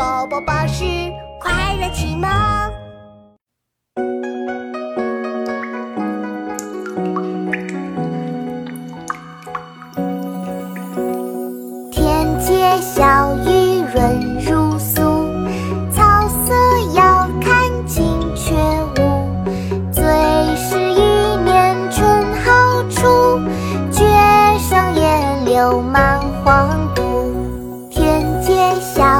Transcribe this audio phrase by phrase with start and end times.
[0.00, 0.82] 宝宝巴士
[1.38, 2.26] 快乐启蒙。
[11.92, 15.28] 天街小雨润如酥，
[15.92, 16.54] 草色
[16.94, 18.02] 遥看近
[18.34, 18.54] 却
[18.96, 19.28] 无。
[19.92, 20.02] 最
[20.56, 21.02] 是一
[21.44, 23.38] 年春好处，
[23.92, 24.02] 绝
[24.60, 27.02] 胜烟柳满皇都。
[27.90, 29.19] 天街小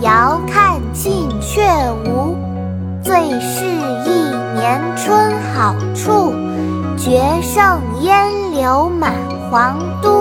[0.00, 1.62] 遥看近却
[2.04, 2.36] 无。
[3.02, 3.64] 最是
[4.04, 4.10] 一
[4.54, 6.32] 年春好处，
[6.96, 9.14] 绝胜烟柳满
[9.50, 10.19] 皇都。